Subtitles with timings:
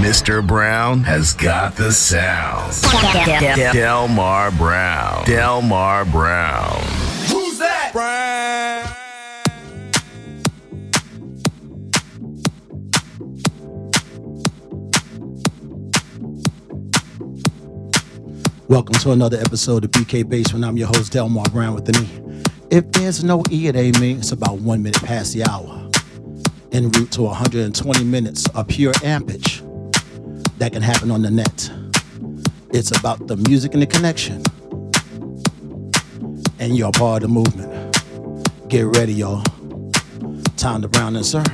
[0.00, 0.46] Mr.
[0.46, 2.72] Brown has got the sound.
[3.72, 5.24] Delmar Browne.
[5.24, 6.82] Delmar Browne.
[7.28, 7.90] Who's that?
[7.92, 8.90] Brown.
[18.68, 20.64] Welcome to another episode of BK Basement.
[20.64, 22.42] I'm your host, Delmar Browne with an E.
[22.70, 24.14] If there's no E, it ain't me.
[24.14, 25.88] It's about one minute past the hour.
[26.72, 29.63] En route to 120 minutes of pure ampage
[30.58, 31.70] that can happen on the net.
[32.70, 34.42] It's about the music and the connection.
[36.58, 38.68] And you're part of the movement.
[38.68, 39.42] Get ready, y'all.
[40.56, 41.44] Time to brown and sir.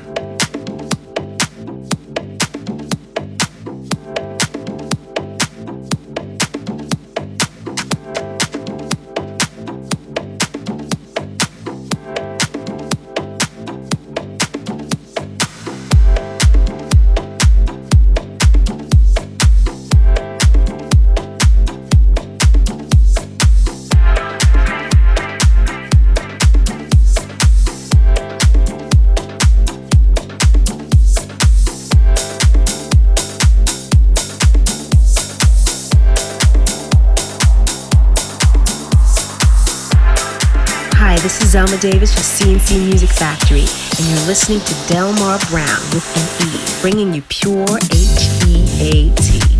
[41.81, 47.15] Davis for C+C Music Factory, and you're listening to Delmar Browne with an E, bringing
[47.15, 49.60] you pure H E A T.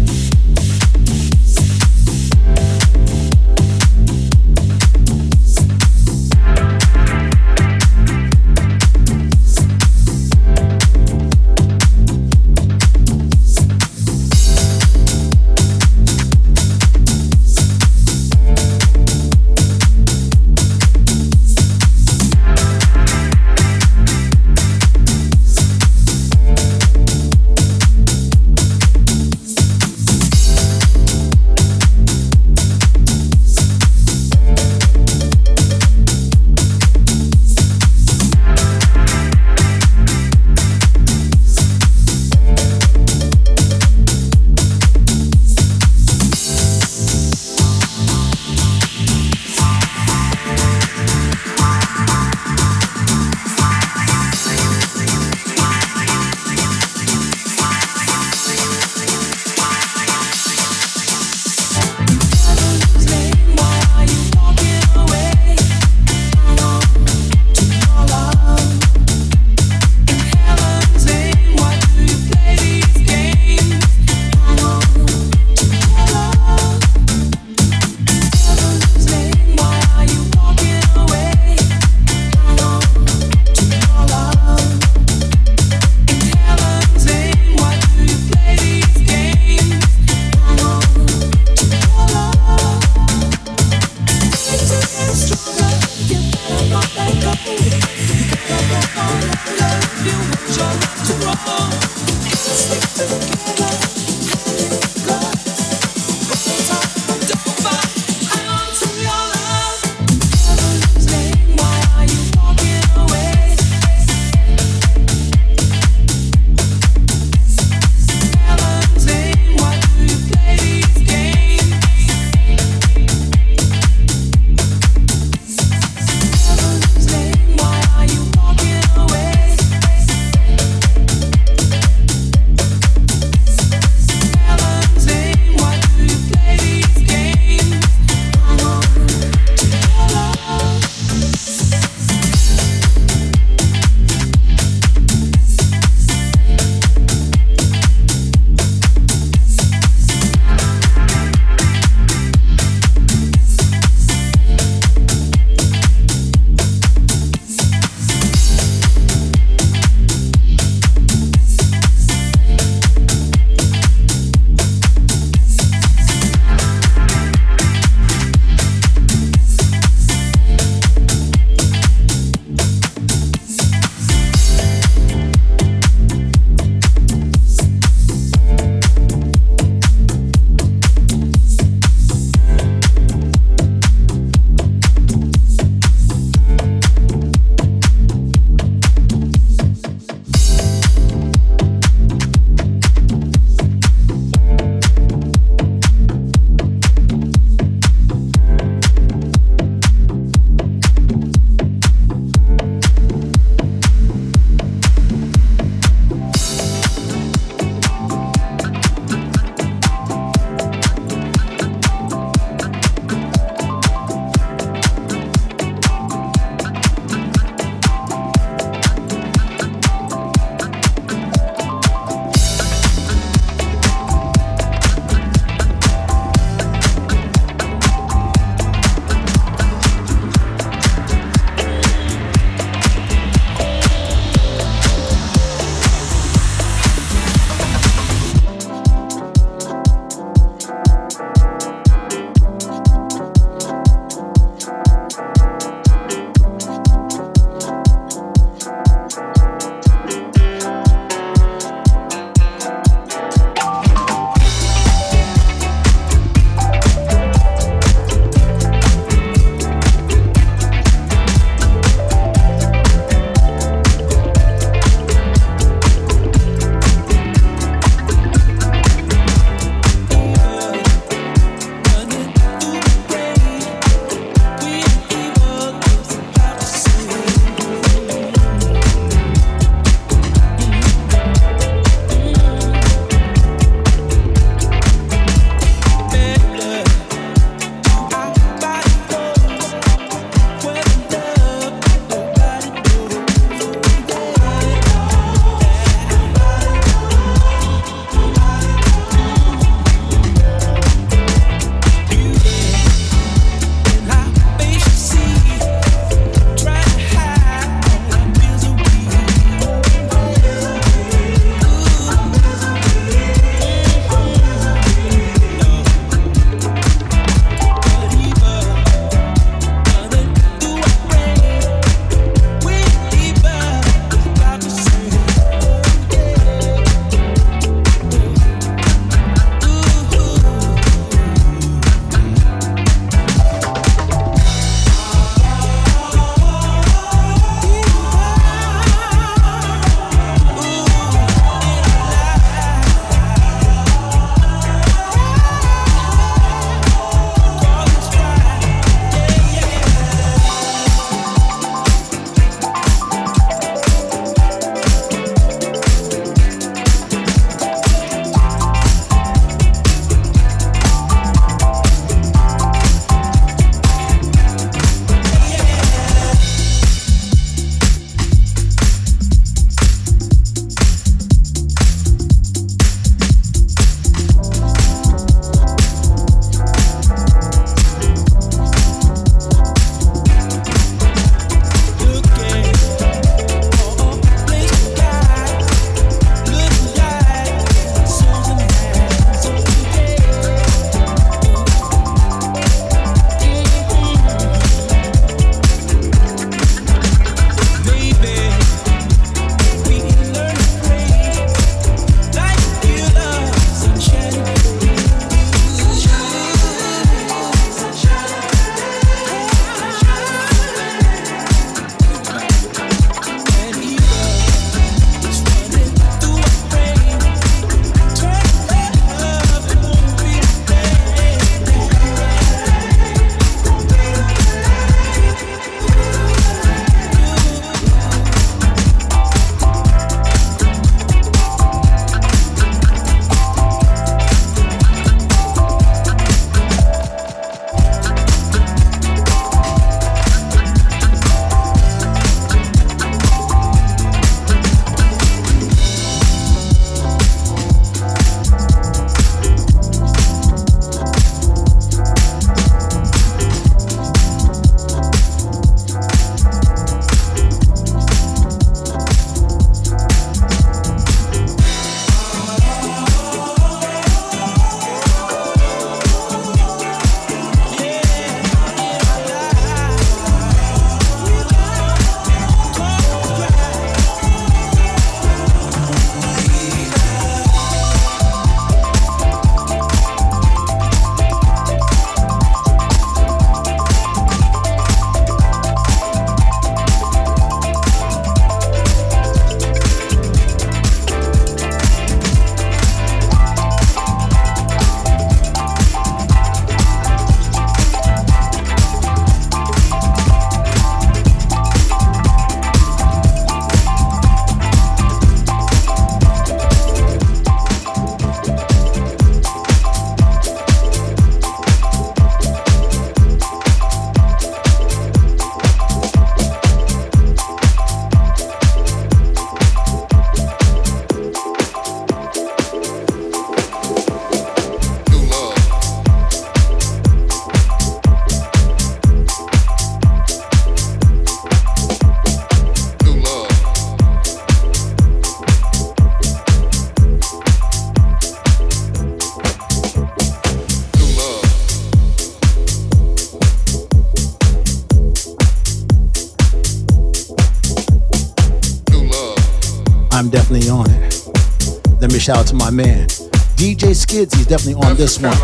[552.20, 553.08] shout out to my man,
[553.56, 554.34] DJ Skids.
[554.34, 555.34] He's definitely on this one.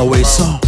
[0.00, 0.60] Away song.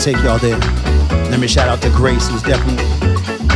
[0.00, 0.58] Take y'all there.
[1.30, 2.82] Let me shout out to Grace, who's definitely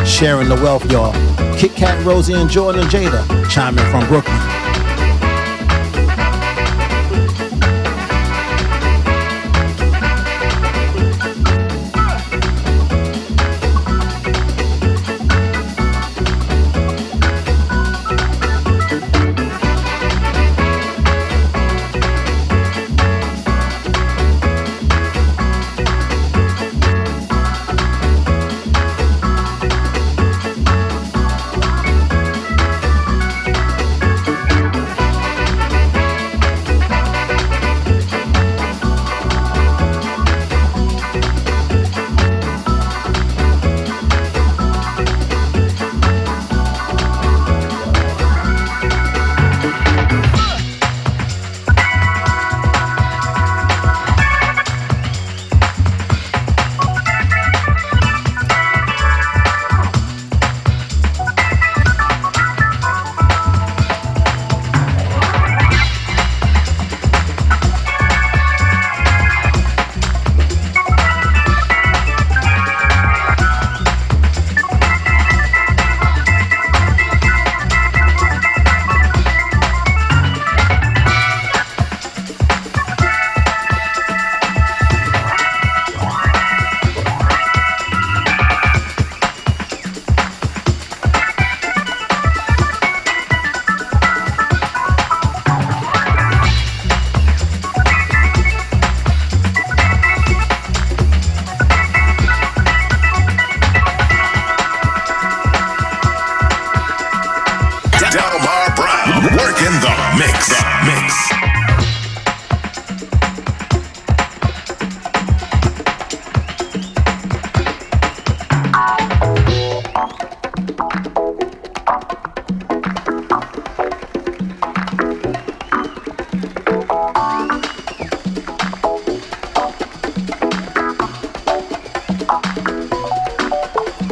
[0.04, 1.12] sharing the wealth, y'all.
[1.56, 4.53] Kit Kat, Rosie, and Jordan and Jada chiming from Brooklyn.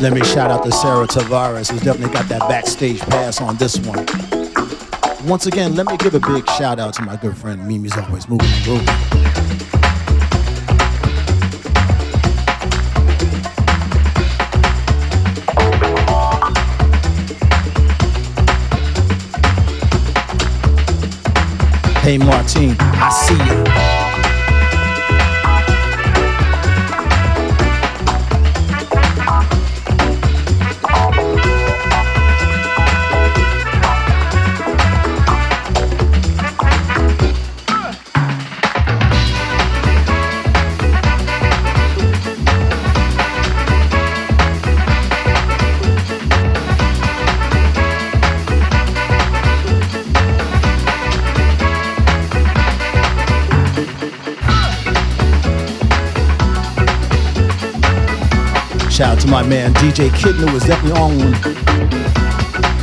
[0.02, 3.78] Let me shout out to Sarah Tavares, who's definitely got that backstage pass on this
[3.78, 4.04] one.
[5.28, 8.28] Once again, let me give a big shout out to my good friend Mimi's always
[8.28, 8.84] moving grooving.
[22.00, 23.62] Hey Martine, I see you.
[59.02, 61.32] Shout out to my man DJ Kidner is definitely on one.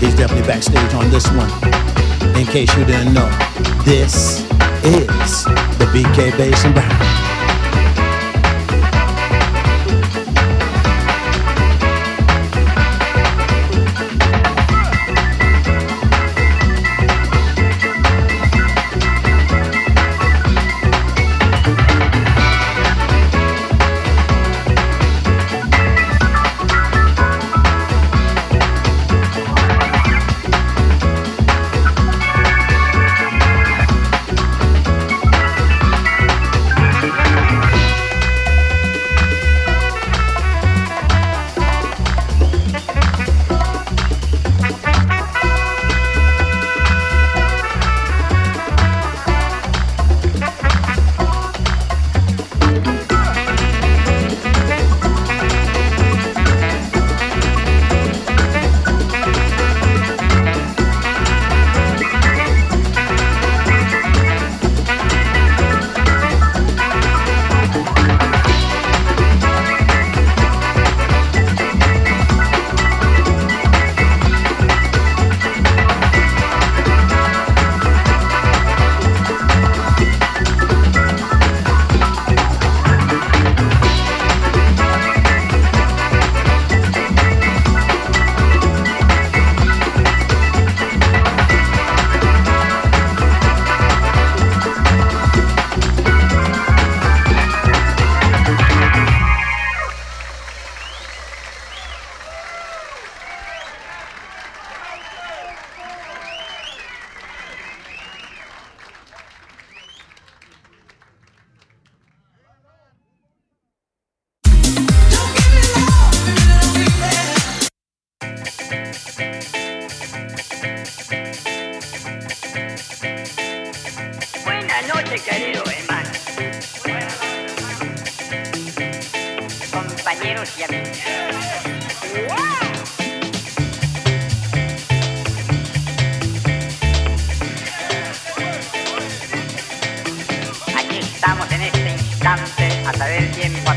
[0.01, 1.49] He's definitely backstage on this one.
[2.36, 3.29] In case you didn't know,
[3.86, 4.41] this
[4.84, 5.45] is
[5.79, 7.38] the BK Bass and Brown.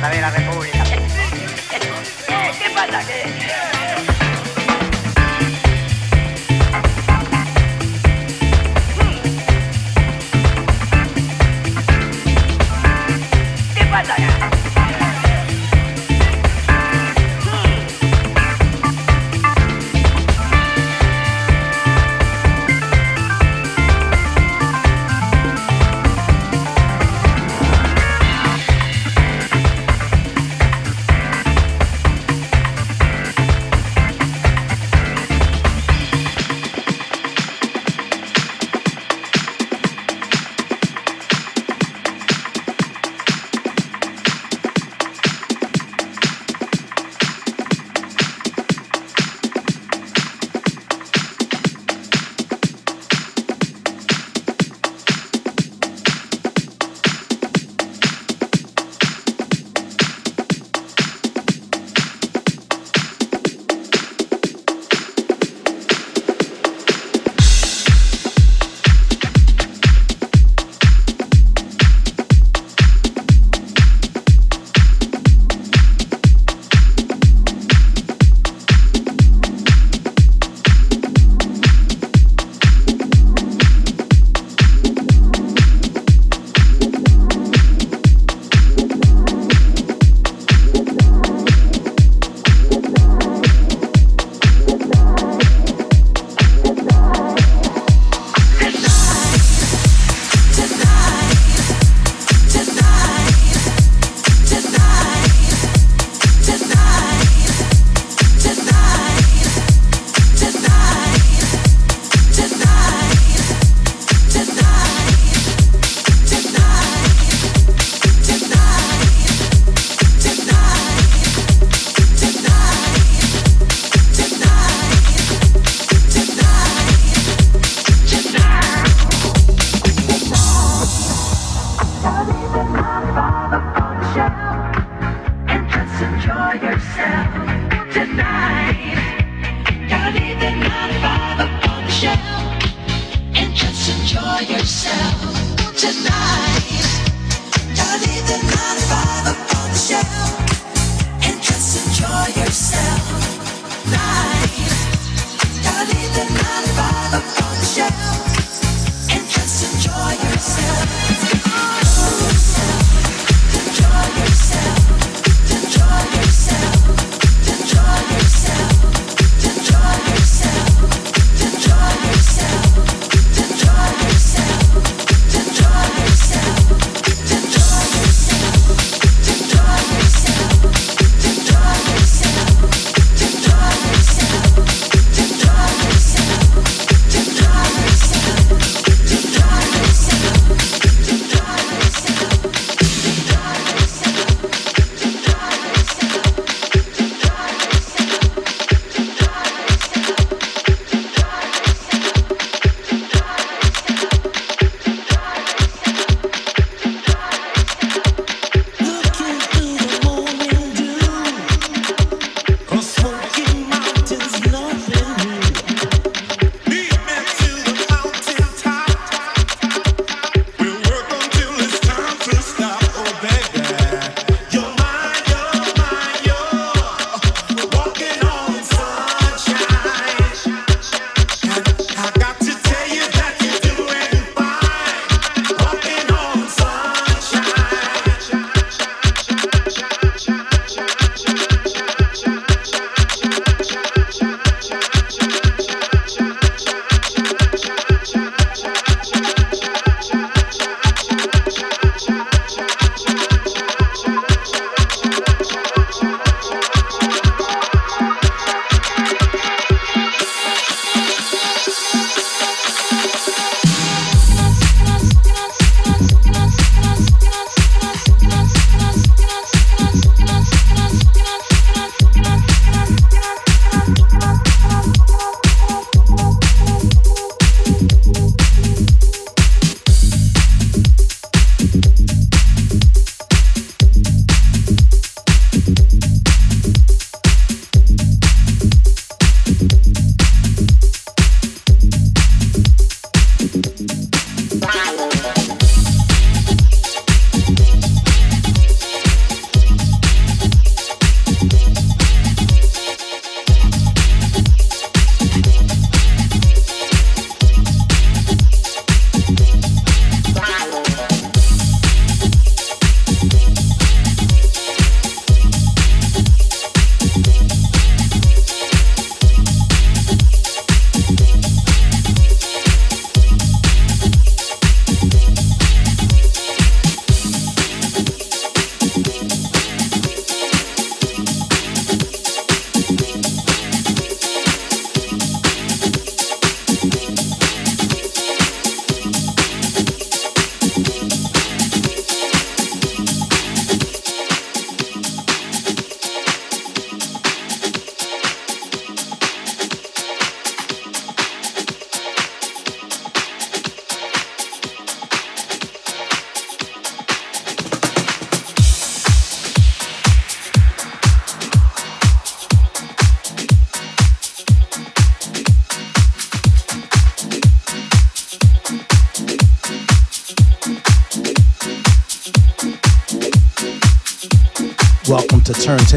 [0.03, 0.52] cadena de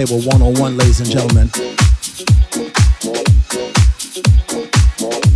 [0.05, 1.47] Turntable 101, ladies and gentlemen.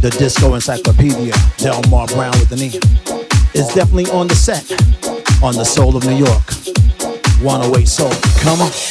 [0.02, 2.78] The Disco Encyclopedia, Delmar Browne with the knee,
[3.60, 4.70] is definitely on the set
[5.42, 6.54] on the Soul of New York.
[7.42, 8.12] 108 Soul.
[8.42, 8.89] Come on.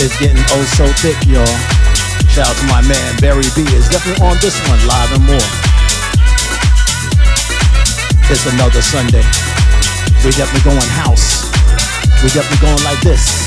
[0.00, 1.44] It's getting oh so thick, y'all.
[2.30, 3.66] Shout out to my man Barry B.
[3.74, 5.48] Is definitely on this one, live and more.
[8.30, 9.26] It's another Sunday.
[10.22, 11.50] We definitely going house.
[12.22, 13.42] We definitely going like this.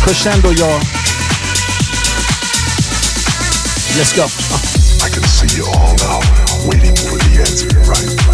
[0.00, 0.80] Crescendo, y'all.
[4.00, 4.24] Let's go.
[5.04, 6.20] I can see you all now,
[6.64, 8.33] waiting for the answer, right?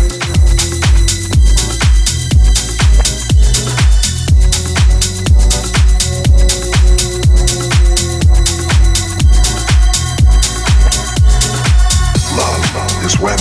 [13.21, 13.37] When,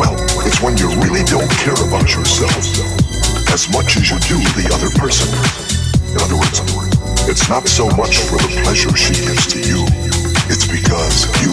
[0.00, 0.16] well,
[0.48, 2.56] it's when you really don't care about yourself
[3.52, 5.28] as much as you do the other person.
[6.16, 6.64] In other words,
[7.28, 9.84] it's not so much for the pleasure she gives to you,
[10.48, 11.52] it's because you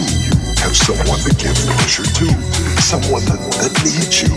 [0.64, 2.26] have someone to give pleasure to,
[2.80, 4.32] someone that, that needs you.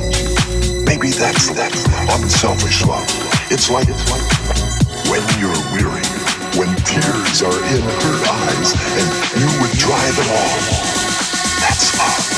[0.84, 1.72] Maybe that's that
[2.20, 3.08] unselfish love.
[3.48, 4.24] It's like, it's like
[5.08, 6.04] when you're weary,
[6.60, 8.18] when tears are in her
[8.52, 9.08] eyes, and
[9.40, 10.60] you would dry them all.
[11.64, 12.33] That's love.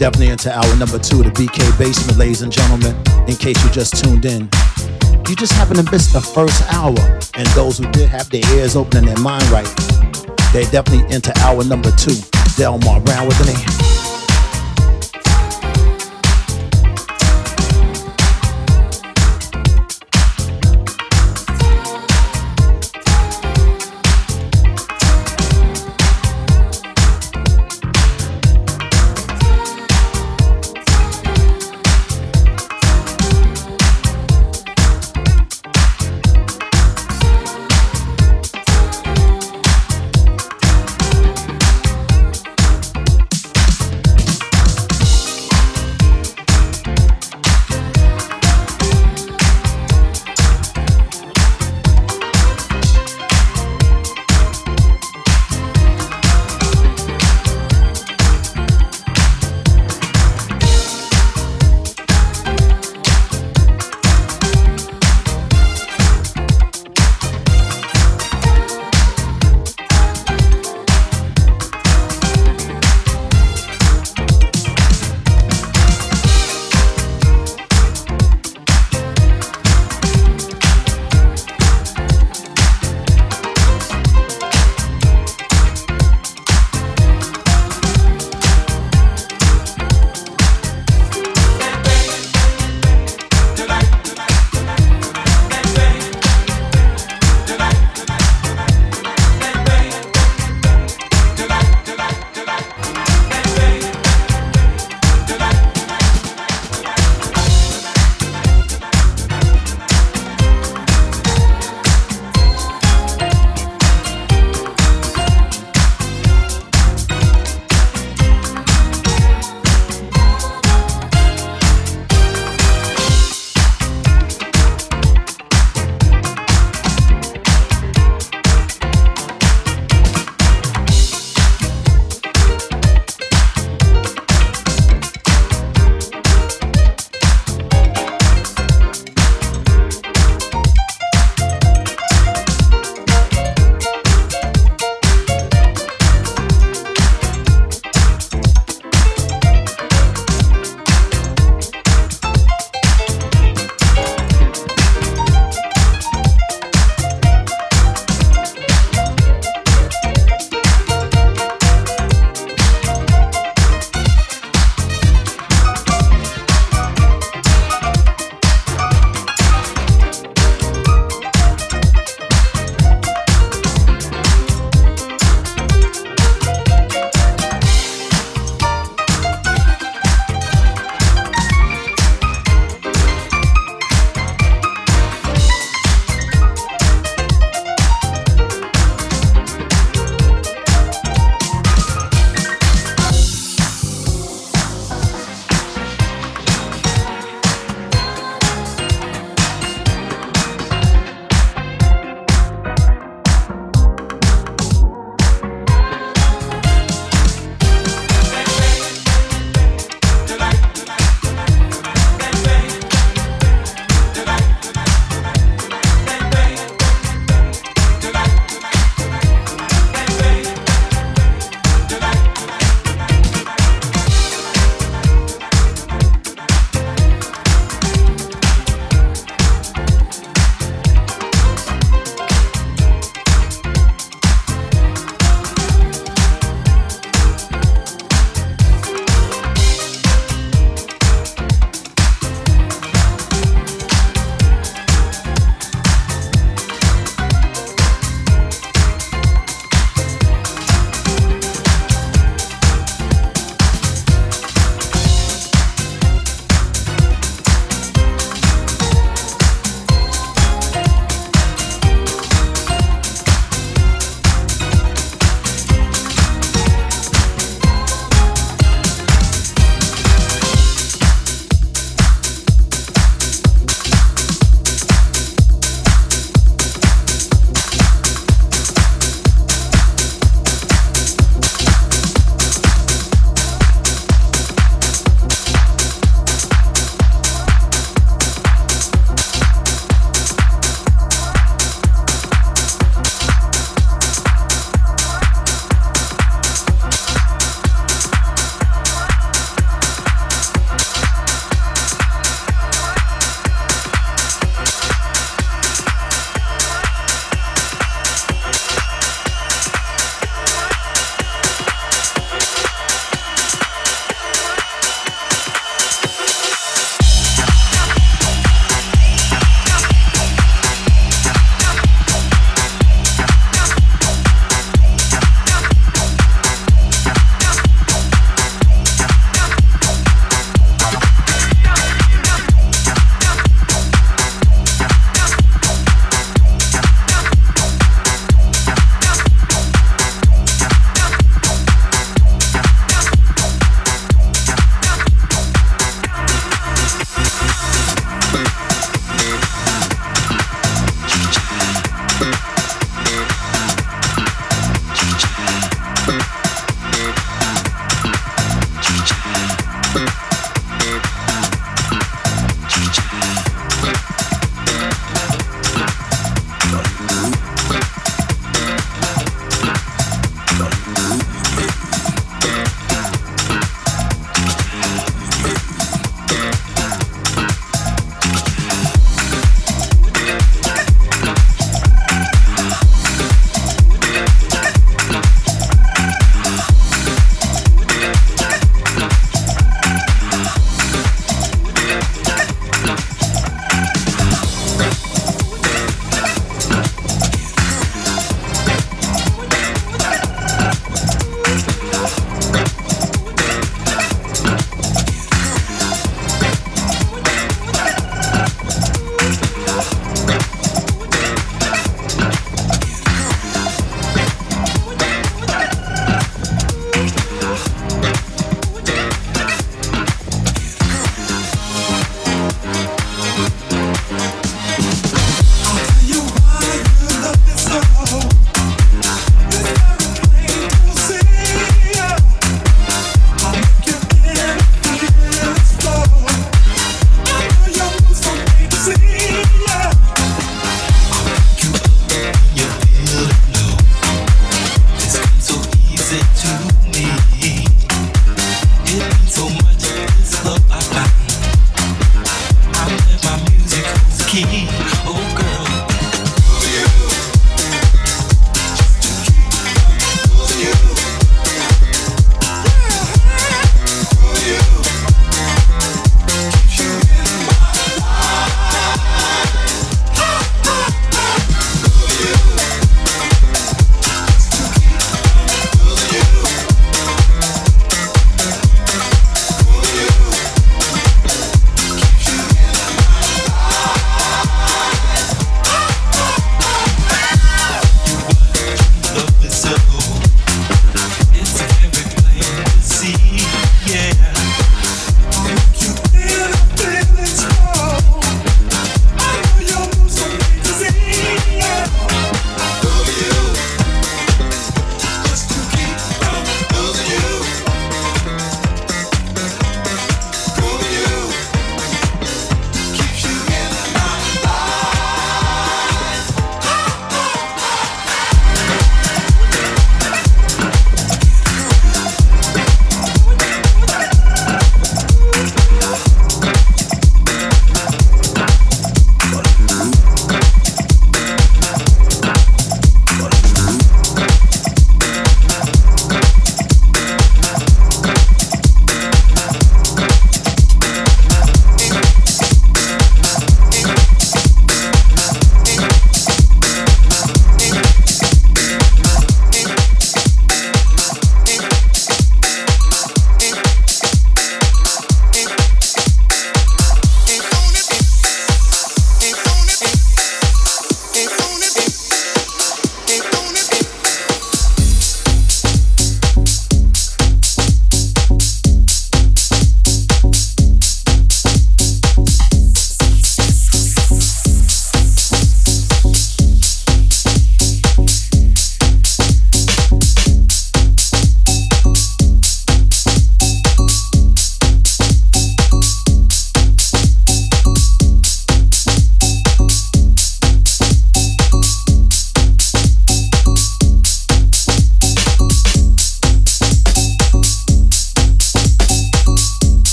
[0.00, 2.96] Definitely into hour number two of the BK Basement, ladies and gentlemen.
[3.28, 4.48] In case you just tuned in,
[5.28, 6.96] you just happen to miss the first hour.
[7.34, 9.68] And those who did have their ears open and their mind right,
[10.54, 12.16] they're definitely into hour number two.
[12.56, 13.79] Delmar Browne with an A.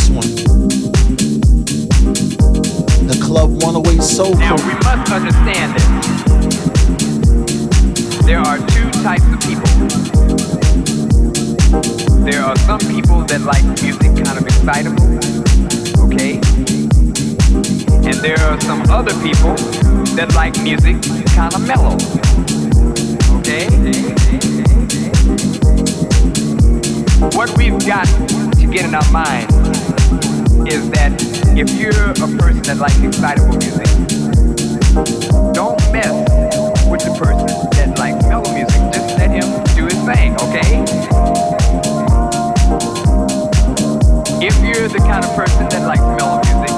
[0.00, 0.26] this one.
[3.06, 5.86] The Club 108 Soul Now we must understand this.
[8.24, 9.70] There are two types of people.
[12.24, 15.18] There are some people that like music kind of excitable,
[16.06, 16.40] okay?
[18.06, 19.54] And there are some other people
[20.16, 21.02] that like music
[21.34, 21.96] kind of mellow,
[23.38, 23.68] okay?
[27.36, 29.89] What we've got to get in our mind
[30.70, 31.10] is that
[31.58, 33.90] if you're a person that likes excitable music,
[35.52, 36.14] don't mess
[36.86, 38.78] with the person that likes mellow music.
[38.92, 40.78] Just let him do his thing, okay?
[44.38, 46.74] If you're the kind of person that likes mellow music,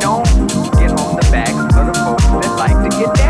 [0.00, 0.26] don't
[0.78, 3.27] get on the back of the folks that like to get down.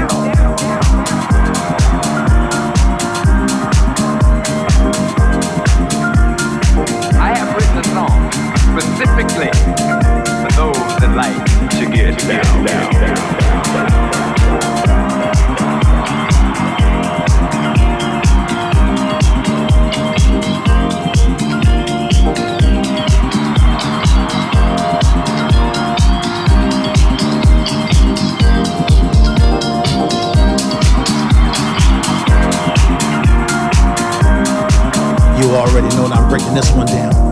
[8.80, 9.50] Specifically
[10.42, 11.34] for those that like
[11.78, 13.18] to get down, down, down.
[35.36, 37.27] You already know that I'm breaking this one down.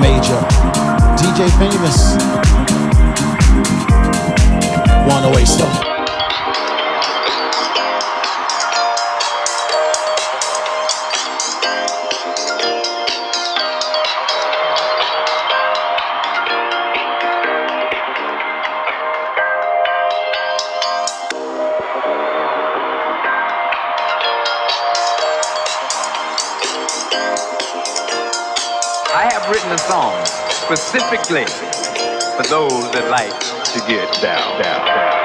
[0.00, 0.40] Major,
[1.16, 2.14] DJ Famous,
[5.06, 5.68] 108 Soul.
[5.68, 5.97] I
[30.68, 31.46] specifically
[32.36, 33.32] for those that like
[33.72, 35.17] to get down, down, down,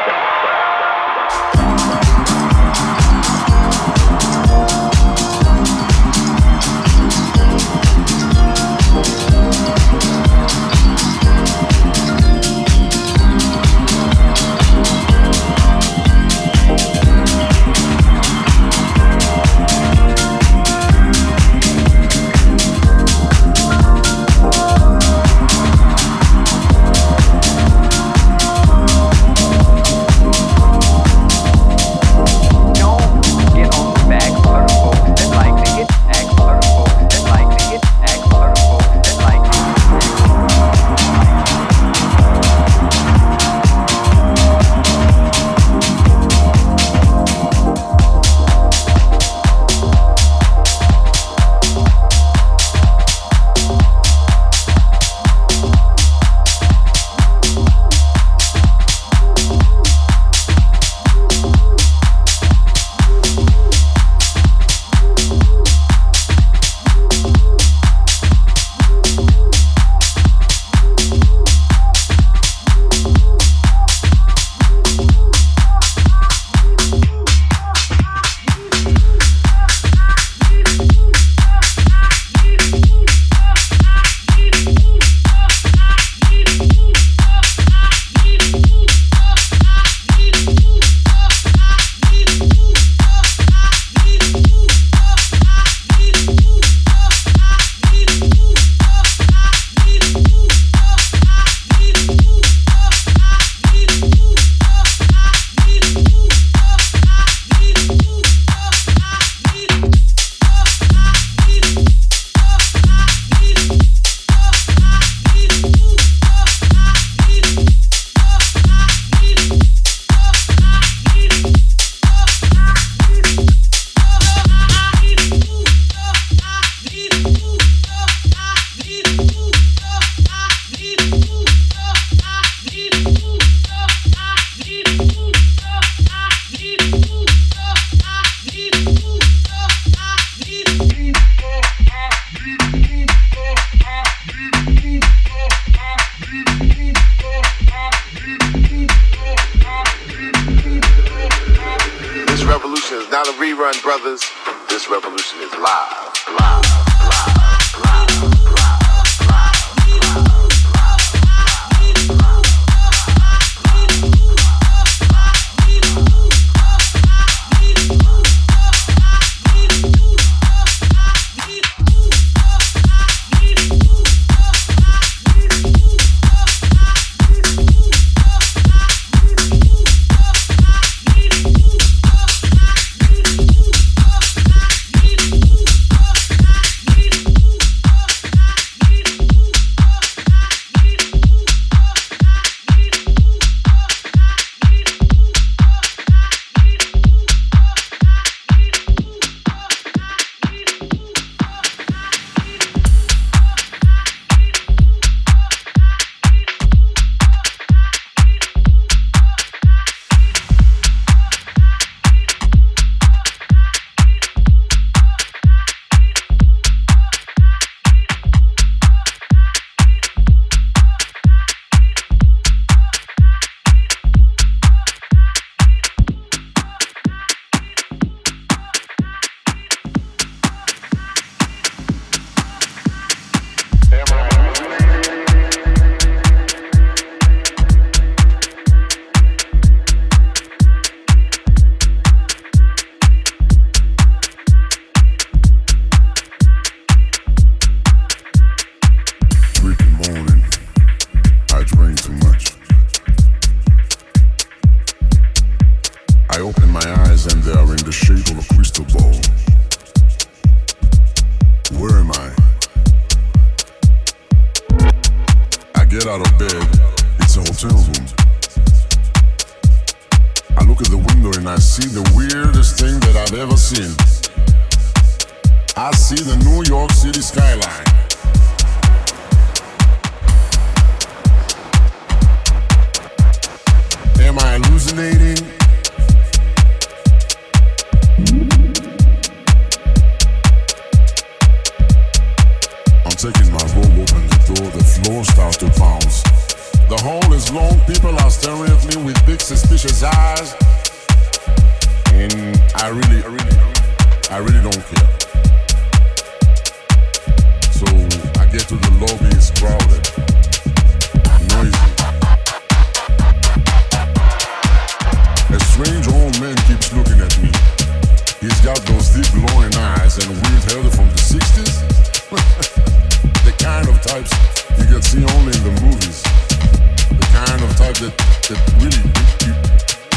[328.04, 328.18] that
[328.50, 329.00] that really
[329.48, 329.54] you,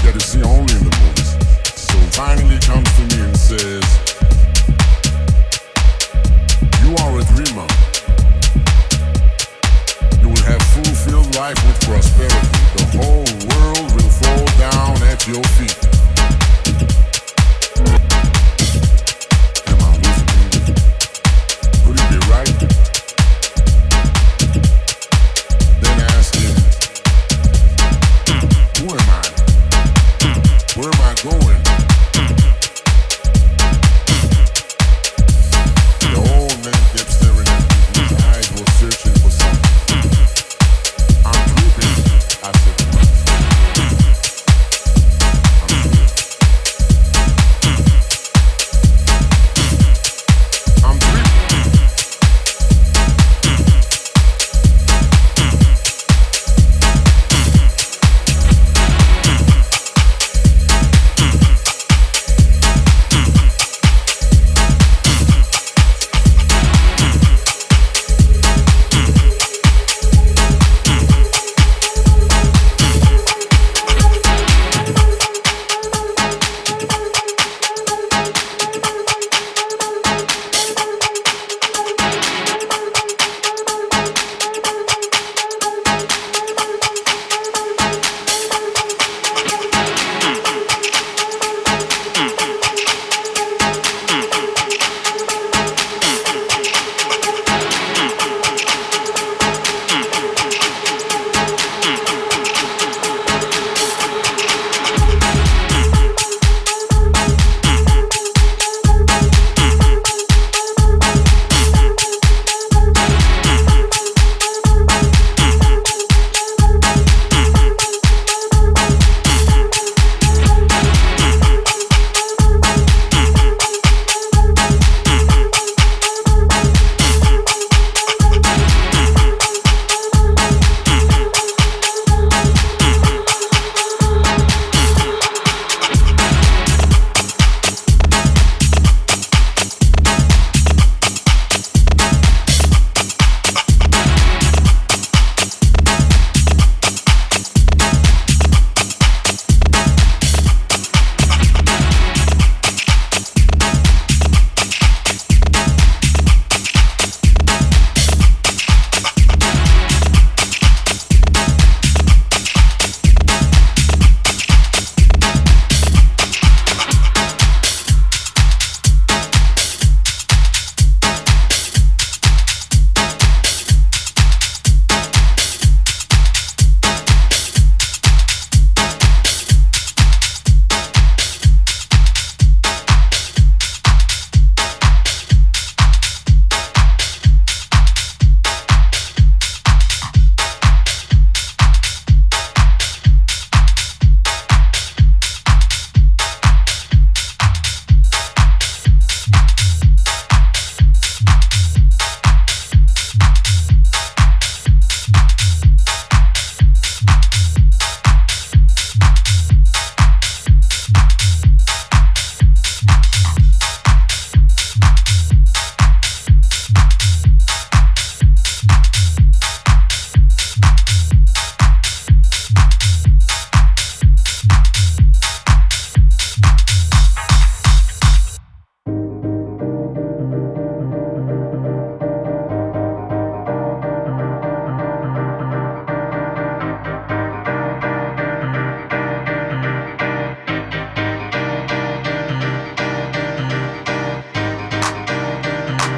[0.02, 1.30] that is seen only in the movies.
[1.78, 4.06] So finally comes to me and says.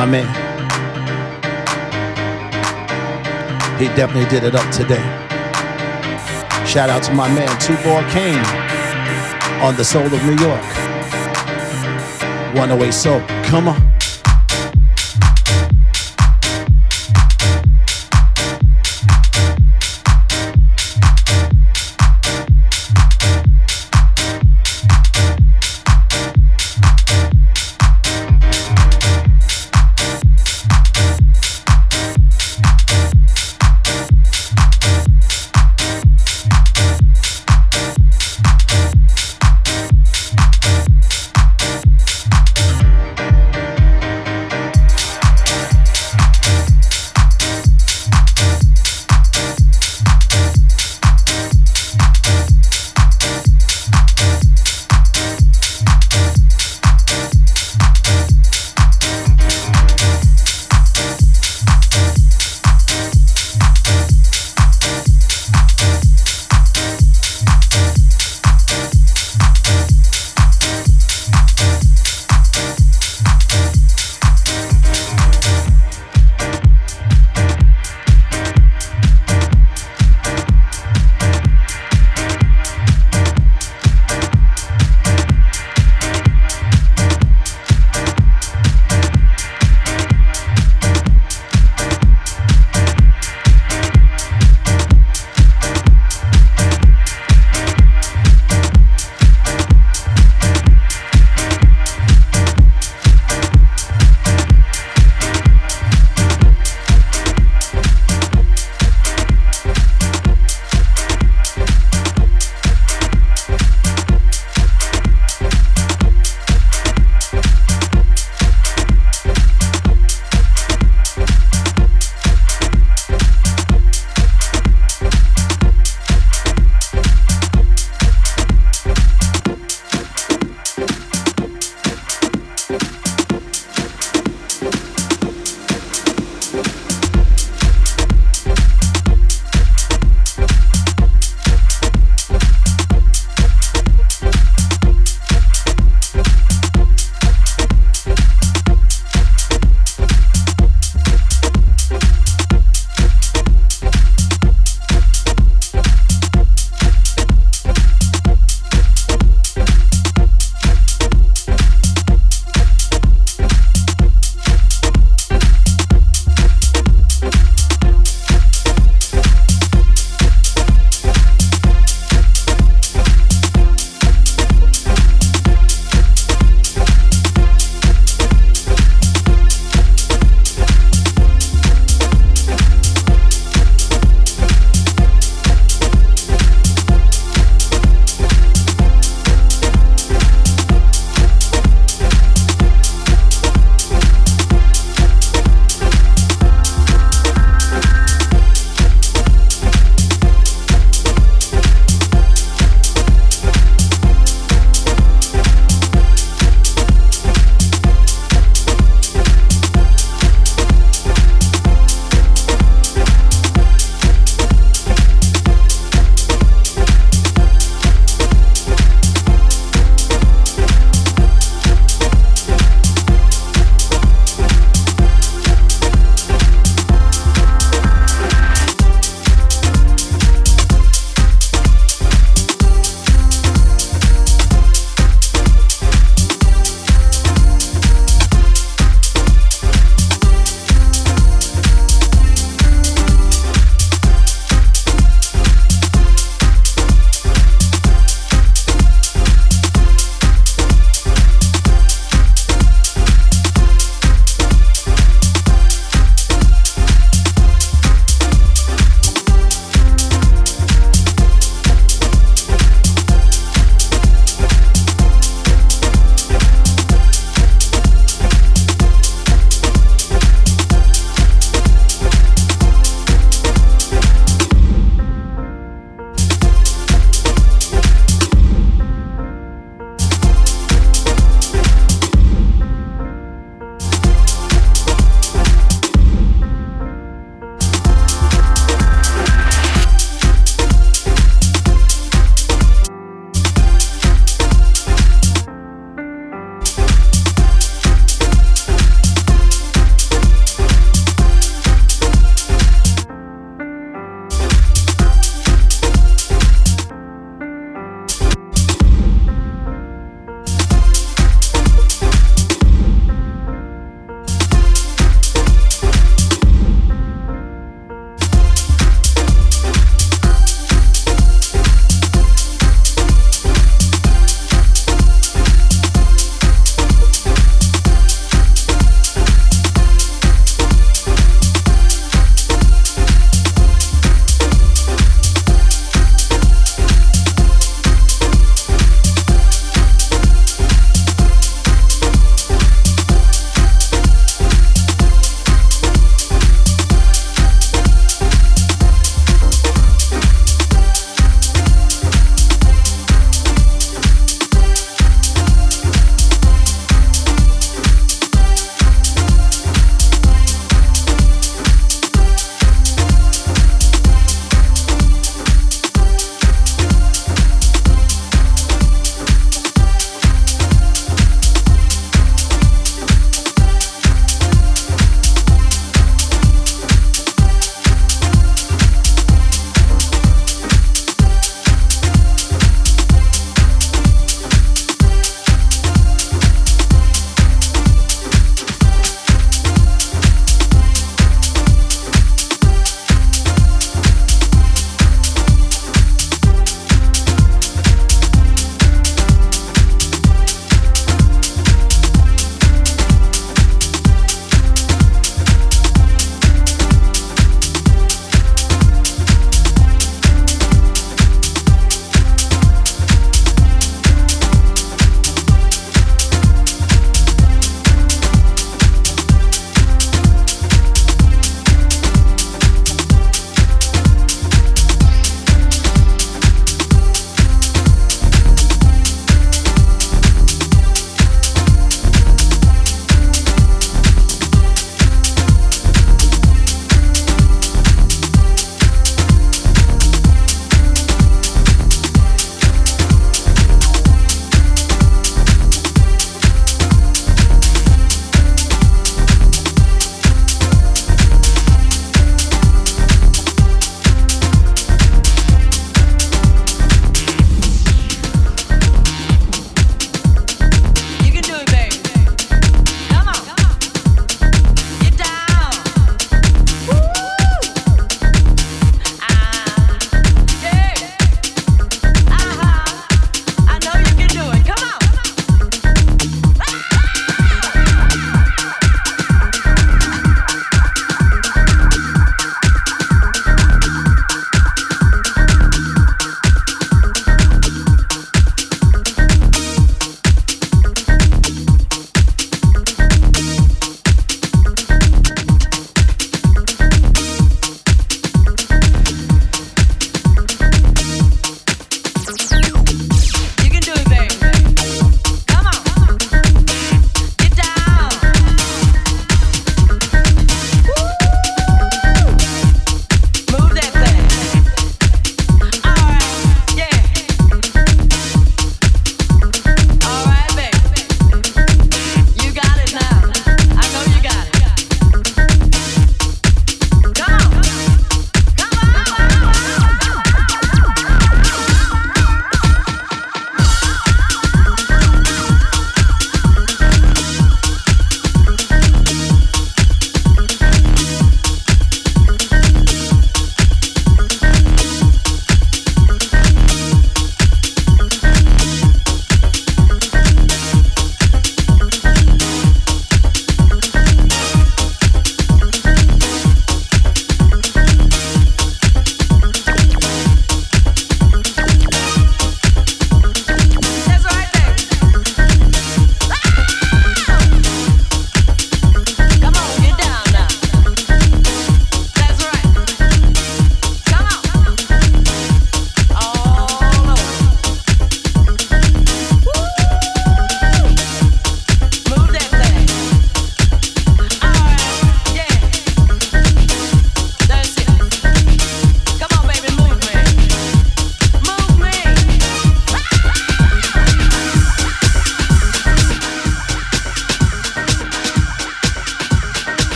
[0.00, 0.26] My man.
[3.78, 4.96] He definitely did it up today.
[6.64, 8.42] Shout out to my man, Two Ball Kane,
[9.62, 10.64] on the Soul of New York.
[12.54, 13.20] 108 Soul.
[13.44, 13.89] Come on.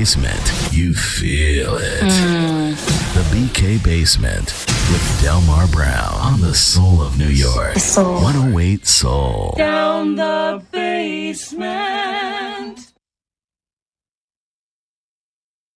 [0.00, 2.00] Basement, you feel it.
[2.00, 2.70] Hmm.
[3.12, 4.46] The BK basement
[4.90, 7.76] with Delmar Browne on the soul of New York.
[7.76, 8.14] Soul.
[8.14, 9.09] 108 Soul.
[9.09, 9.09] The.